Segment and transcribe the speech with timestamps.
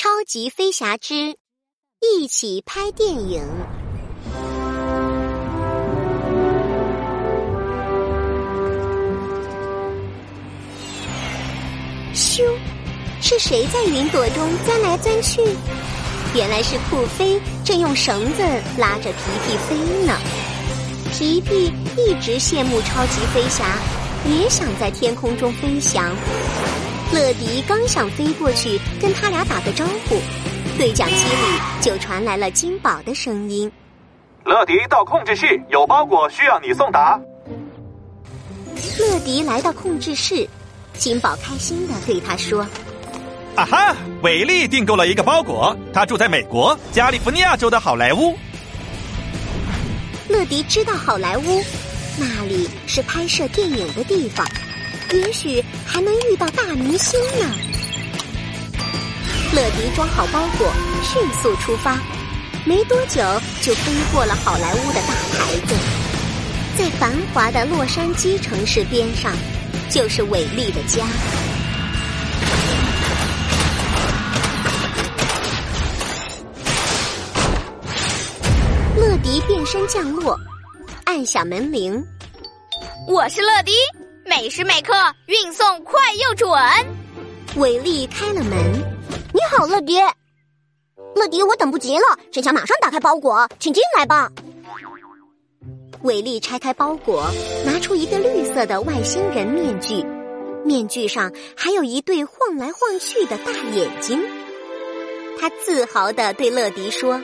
[0.00, 1.36] 超级飞侠之
[2.00, 3.42] 一起拍电影。
[12.14, 12.44] 咻，
[13.20, 15.42] 是谁在云朵中钻来钻去？
[16.32, 18.42] 原来是酷飞正用绳子
[18.78, 19.74] 拉着皮皮飞
[20.06, 20.16] 呢。
[21.10, 23.76] 皮皮一直羡慕超级飞侠，
[24.28, 26.14] 也想在天空中飞翔。
[27.10, 30.20] 乐迪刚想飞过去跟他俩打个招呼，
[30.76, 33.70] 对讲机里就传来了金宝的声音
[34.44, 37.18] ：“乐迪到控制室，有包裹需要你送达。”
[39.00, 40.46] 乐迪来到控制室，
[40.98, 42.60] 金宝开心的对他说
[43.56, 48.36] ：“啊哈，伟丽订购了一个包裹，他住在美国加利福尼亚州的好莱坞。”
[50.28, 51.62] 乐迪知道好莱坞，
[52.18, 54.46] 那里是拍摄电影的地方。
[55.12, 57.46] 也许还能遇到大明星呢。
[59.54, 60.70] 乐迪装好包裹，
[61.02, 61.98] 迅速出发，
[62.66, 63.22] 没多久
[63.62, 65.74] 就飞过了好莱坞的大牌子，
[66.76, 69.32] 在繁华的洛杉矶城市边上，
[69.88, 71.06] 就是伟丽的家。
[78.96, 80.38] 乐迪变身降落，
[81.04, 82.04] 按响门铃。
[83.06, 83.72] 我是乐迪。
[84.28, 84.92] 每时每刻
[85.24, 86.50] 运送快又准。
[87.56, 88.58] 伟丽开了门，
[89.32, 89.96] 你好，乐迪。
[91.14, 94.30] 乐迪，我等不及了，真想马上打开包裹，请进来吧。
[96.02, 97.26] 伟丽拆开包裹，
[97.64, 100.04] 拿出一个绿色的外星人面具，
[100.62, 104.22] 面具上还有一对晃来晃去的大眼睛。
[105.40, 107.22] 他自豪的对乐迪说：“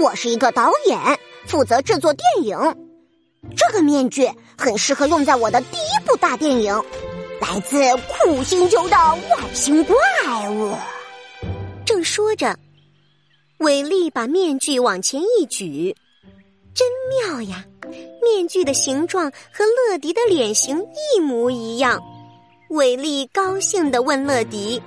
[0.00, 0.98] 我是一个导演，
[1.46, 2.58] 负责制作电影。”
[3.56, 6.74] 这个面具很适合用在我的第一部大电影，
[7.40, 9.96] 来自酷星球的外星怪
[10.50, 10.74] 物。
[11.84, 12.56] 正说着，
[13.58, 15.94] 伟丽把面具往前一举，
[16.74, 16.86] 真
[17.28, 17.64] 妙呀！
[18.22, 20.78] 面具的形状和乐迪的脸型
[21.16, 22.00] 一模一样。
[22.68, 24.80] 伟丽高兴的问乐迪：“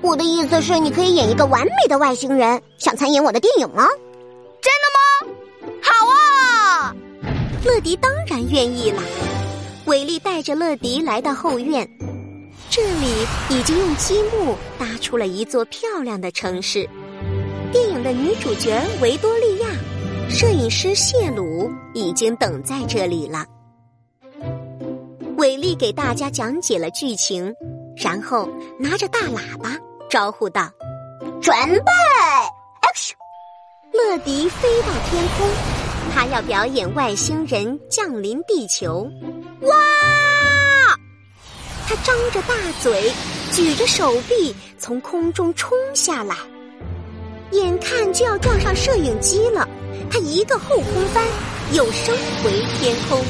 [0.00, 3.86] 我的意思是，你可以演一个完美的外星人，想参演我的电影吗？”
[7.64, 9.02] 乐迪当然愿意了。
[9.86, 11.88] 伟丽带着乐迪来到后院，
[12.70, 16.88] 这里已经用积木搭出了一座漂亮的城市。
[17.72, 19.68] 电影的女主角维多利亚，
[20.30, 23.44] 摄影师谢鲁已经等在这里了。
[25.36, 27.52] 伟丽给大家讲解了剧情，
[27.96, 28.48] 然后
[28.78, 29.76] 拿着大喇叭
[30.08, 30.70] 招呼道
[31.40, 31.92] ：“准备
[32.82, 33.14] ，action！”
[33.92, 35.77] 乐迪飞到天空。
[36.14, 39.08] 他要表演外星人降临地球，
[39.62, 39.74] 哇！
[41.86, 43.12] 他张着大嘴，
[43.52, 46.34] 举着手臂，从空中冲下来，
[47.52, 49.68] 眼看就要撞上摄影机了。
[50.10, 51.24] 他一个后空翻，
[51.72, 53.24] 又升回天空。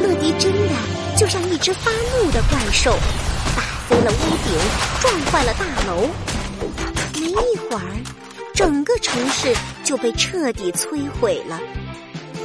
[0.00, 0.74] 乐迪真的
[1.16, 2.96] 就像一只发怒的怪兽，
[3.56, 4.58] 打飞了屋顶，
[5.00, 6.08] 撞坏了大楼。
[7.20, 7.96] 没一会儿。
[8.54, 9.52] 整个城市
[9.92, 11.60] 就被彻底摧毁了，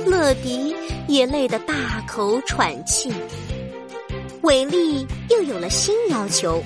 [0.05, 0.75] 乐迪
[1.07, 3.09] 也累得大口喘气。
[4.41, 6.61] 伟力又有了新要求，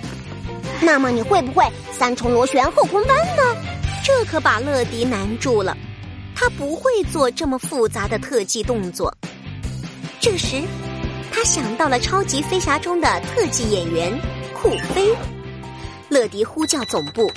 [0.81, 3.44] 那么你会不会三重螺旋后空翻呢？
[4.03, 5.78] 这可把乐迪难住了，
[6.36, 9.16] 他不会做这么复杂的特技动作。
[10.20, 10.64] 这时，
[11.31, 14.20] 他想到了超级飞侠中的特技演员
[14.52, 15.16] 酷飞，
[16.09, 17.31] 乐迪呼叫总部。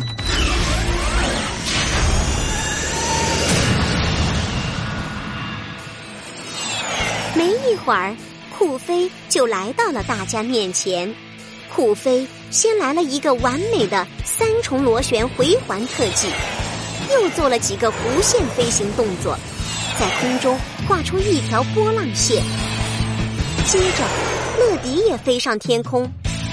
[7.35, 8.17] 没一会儿，
[8.57, 11.13] 酷飞就来到了大家面前。
[11.75, 16.29] 酷飞先来了一个完美的三重螺旋回环特技，
[17.13, 19.37] 又做了几个弧线飞行动作，
[19.99, 20.57] 在空中
[20.87, 22.41] 画出一条波浪线。
[23.67, 24.05] 接着，
[24.61, 26.05] 乐迪也飞上天空，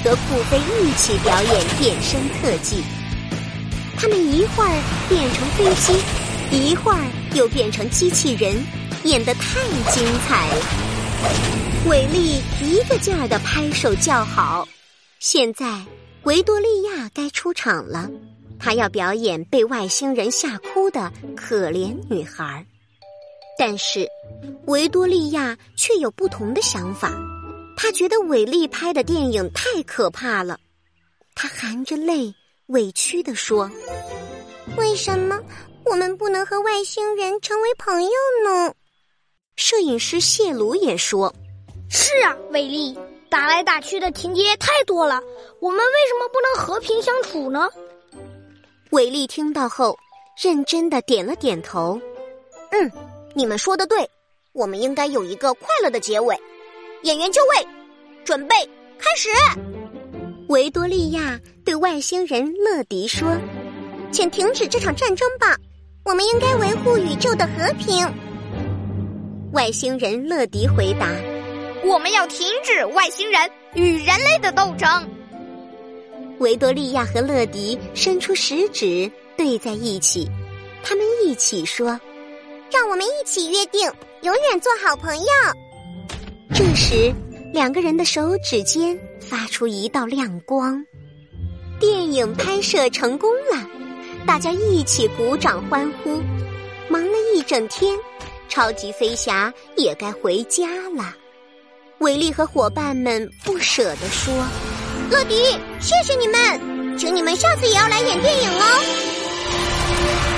[0.03, 2.84] 和酷飞一起表演变身特技。
[3.98, 5.94] 他们一会儿变成飞机，
[6.50, 7.00] 一会儿
[7.36, 8.56] 又变成机器人。
[9.03, 9.59] 演得太
[9.92, 10.48] 精彩，
[11.89, 14.68] 伟丽一个劲儿的拍手叫好。
[15.19, 15.83] 现在
[16.24, 18.07] 维多利亚该出场了，
[18.59, 22.63] 她要表演被外星人吓哭的可怜女孩。
[23.57, 24.07] 但是
[24.68, 27.12] 维多利亚却有不同的想法，
[27.75, 30.59] 她觉得伟丽拍的电影太可怕了。
[31.33, 32.31] 她含着泪
[32.68, 33.69] 委屈地说
[34.77, 35.39] ：“为什么
[35.86, 38.09] 我们不能和外星人成为朋友
[38.45, 38.71] 呢？”
[39.62, 41.31] 摄影师谢鲁也说
[41.88, 42.98] ：“是啊，伟丽，
[43.30, 45.22] 打来打去的情节太多了，
[45.60, 47.69] 我们为什么不能和平相处呢？”
[48.90, 49.96] 伟丽听到后，
[50.42, 52.02] 认真的点了点头。
[52.72, 52.92] 嗯，
[53.36, 54.10] 你们说的对，
[54.52, 56.36] 我们应该有一个快乐的结尾。
[57.04, 57.68] 演员就位，
[58.25, 58.56] 准备
[58.98, 59.30] 开始。
[60.50, 63.38] 维多利亚对外星人乐迪说
[64.12, 65.56] ：“请停止这场战争吧，
[66.04, 68.12] 我们应该维护宇宙的和平。”
[69.53, 71.07] 外星人乐迪回答
[71.83, 74.88] ：“我们要停止外星人与人类的斗争。”
[76.39, 80.25] 维多利亚和乐迪伸出食指对在一起，
[80.81, 82.00] 他们一起说
[82.71, 85.25] ：“让我们一起约定，永远做好朋友。”
[86.56, 87.13] 这时，
[87.54, 90.81] 两个人的手指间发出一道亮光。
[91.77, 93.68] 电影拍摄成功了，
[94.25, 96.21] 大家一起鼓掌欢呼。
[96.88, 97.97] 忙了一整天，
[98.51, 101.15] 超级飞侠也该回家了。
[102.00, 104.33] 维利和伙伴们不舍得说
[105.09, 105.36] 乐迪
[105.80, 110.31] 谢谢你们请你们下次也要来演电影哦。